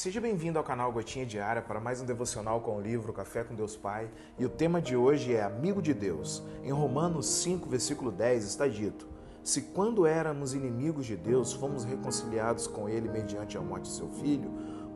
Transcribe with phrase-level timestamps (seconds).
[0.00, 3.54] Seja bem-vindo ao canal Gotinha Diária para mais um devocional com o livro Café com
[3.54, 4.08] Deus Pai.
[4.38, 6.42] E o tema de hoje é Amigo de Deus.
[6.64, 9.06] Em Romanos 5, versículo 10 está dito:
[9.44, 14.08] Se quando éramos inimigos de Deus, fomos reconciliados com Ele mediante a morte de seu
[14.08, 14.50] Filho,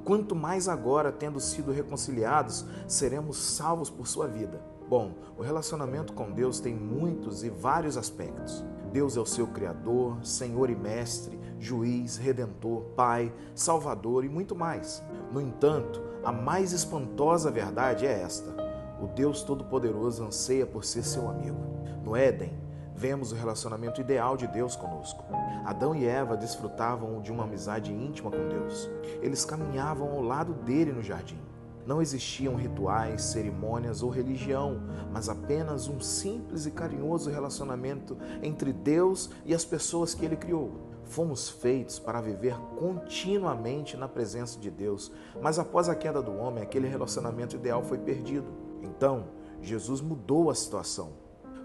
[0.06, 4.58] quanto mais agora, tendo sido reconciliados, seremos salvos por sua vida.
[4.88, 8.64] Bom, o relacionamento com Deus tem muitos e vários aspectos.
[8.90, 15.02] Deus é o seu Criador, Senhor e Mestre, Juiz, Redentor, Pai, Salvador e muito mais.
[15.32, 18.54] No entanto, a mais espantosa verdade é esta:
[19.00, 21.58] o Deus Todo-Poderoso anseia por ser seu amigo.
[22.04, 22.52] No Éden,
[22.94, 25.24] vemos o relacionamento ideal de Deus conosco.
[25.64, 28.88] Adão e Eva desfrutavam de uma amizade íntima com Deus.
[29.22, 31.40] Eles caminhavam ao lado dele no jardim.
[31.86, 34.80] Não existiam rituais, cerimônias ou religião,
[35.12, 40.72] mas apenas um simples e carinhoso relacionamento entre Deus e as pessoas que ele criou.
[41.04, 46.62] Fomos feitos para viver continuamente na presença de Deus, mas após a queda do homem,
[46.62, 48.46] aquele relacionamento ideal foi perdido.
[48.82, 49.26] Então,
[49.60, 51.23] Jesus mudou a situação.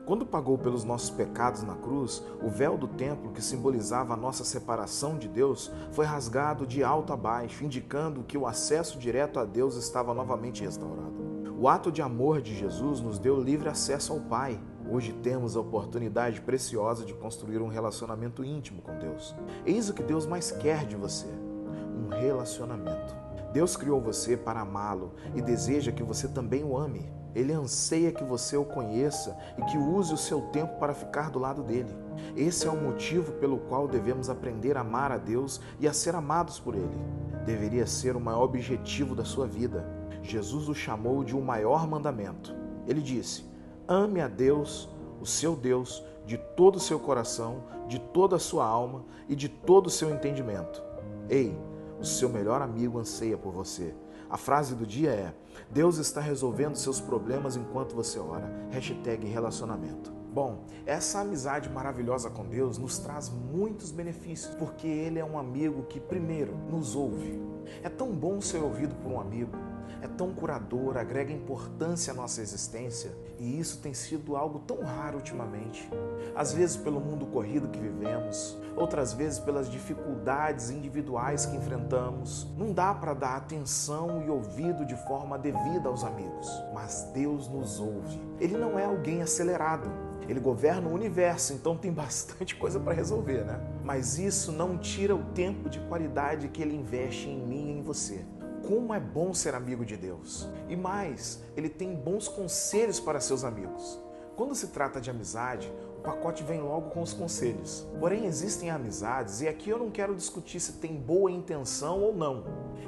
[0.10, 4.44] Quando pagou pelos nossos pecados na cruz, o véu do templo, que simbolizava a nossa
[4.44, 9.46] separação de Deus, foi rasgado de alto a baixo, indicando que o acesso direto a
[9.46, 11.14] Deus estava novamente restaurado.
[11.60, 14.60] O ato de amor de Jesus nos deu livre acesso ao Pai.
[14.90, 19.36] Hoje temos a oportunidade preciosa de construir um relacionamento íntimo com Deus.
[19.64, 23.29] Eis o que Deus mais quer de você: um relacionamento.
[23.54, 27.10] Deus criou você para amá-lo e deseja que você também o ame.
[27.36, 31.40] Ele anseia que você o conheça e que use o seu tempo para ficar do
[31.40, 31.96] lado dele.
[32.36, 36.16] Esse é o motivo pelo qual devemos aprender a amar a Deus e a ser
[36.16, 36.98] amados por Ele.
[37.46, 39.86] Deveria ser o maior objetivo da sua vida.
[40.22, 42.54] Jesus o chamou de o maior mandamento.
[42.88, 43.46] Ele disse:
[43.88, 44.90] Ame a Deus,
[45.22, 49.48] o seu Deus, de todo o seu coração, de toda a sua alma e de
[49.48, 50.84] todo o seu entendimento.
[51.30, 51.58] Ei,
[52.00, 53.94] o seu melhor amigo anseia por você.
[54.30, 55.34] A frase do dia é:
[55.70, 58.50] Deus está resolvendo seus problemas enquanto você ora.
[58.70, 60.12] Hashtag relacionamento.
[60.32, 65.84] Bom, essa amizade maravilhosa com Deus nos traz muitos benefícios, porque Ele é um amigo
[65.84, 67.42] que, primeiro, nos ouve.
[67.82, 69.52] É tão bom ser ouvido por um amigo
[70.02, 75.18] é tão curador, agrega importância à nossa existência e isso tem sido algo tão raro
[75.18, 75.90] ultimamente.
[76.36, 82.48] Às vezes pelo mundo corrido que vivemos, outras vezes pelas dificuldades individuais que enfrentamos.
[82.58, 87.80] Não dá para dar atenção e ouvido de forma devida aos amigos, mas Deus nos
[87.80, 88.20] ouve.
[88.40, 89.90] Ele não é alguém acelerado.
[90.28, 93.60] Ele governa o universo, então tem bastante coisa para resolver, né?
[93.84, 97.82] Mas isso não tira o tempo de qualidade que ele investe em mim e em
[97.82, 98.24] você.
[98.70, 100.48] Como é bom ser amigo de Deus.
[100.68, 104.00] E mais, ele tem bons conselhos para seus amigos.
[104.36, 107.88] Quando se trata de amizade, o pacote vem logo com os conselhos.
[108.00, 112.44] Porém, existem amizades, e aqui eu não quero discutir se tem boa intenção ou não.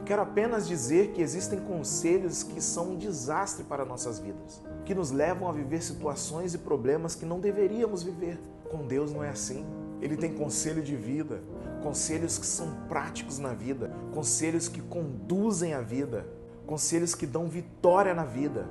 [0.06, 5.10] Quero apenas dizer que existem conselhos que são um desastre para nossas vidas, que nos
[5.10, 8.40] levam a viver situações e problemas que não deveríamos viver.
[8.70, 9.66] Com Deus não é assim.
[10.02, 11.42] Ele tem conselho de vida,
[11.84, 16.26] conselhos que são práticos na vida, conselhos que conduzem a vida,
[16.66, 18.66] conselhos que dão vitória na vida,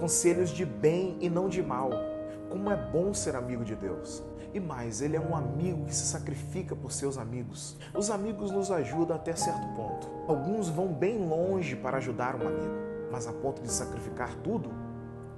[0.00, 1.90] conselhos de bem e não de mal.
[2.50, 4.22] Como é bom ser amigo de Deus.
[4.52, 7.76] E mais, ele é um amigo que se sacrifica por seus amigos.
[7.94, 10.06] Os amigos nos ajudam até certo ponto.
[10.28, 12.74] Alguns vão bem longe para ajudar um amigo,
[13.10, 14.70] mas a ponto de sacrificar tudo?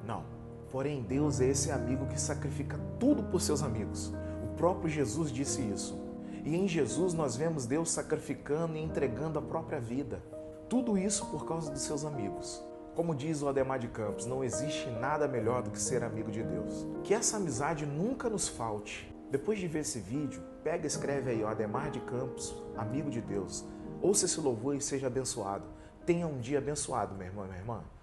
[0.04, 0.24] Não.
[0.70, 4.12] Porém, Deus é esse amigo que sacrifica tudo por seus amigos.
[4.56, 5.98] Próprio Jesus disse isso.
[6.44, 10.22] E em Jesus nós vemos Deus sacrificando e entregando a própria vida.
[10.68, 12.62] Tudo isso por causa dos seus amigos.
[12.94, 16.42] Como diz o Ademar de Campos, não existe nada melhor do que ser amigo de
[16.42, 16.86] Deus.
[17.02, 19.12] Que essa amizade nunca nos falte.
[19.30, 23.20] Depois de ver esse vídeo, pega e escreve aí, o Ademar de Campos, amigo de
[23.20, 23.64] Deus.
[24.00, 25.64] Ouça esse louvor e seja abençoado.
[26.06, 27.93] Tenha um dia abençoado, meu irmão e minha irmã.